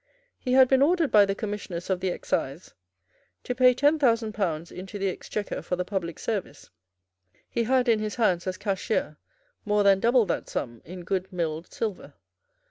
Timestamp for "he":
0.39-0.53, 7.47-7.65